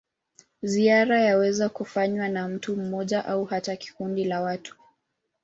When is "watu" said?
4.41-4.75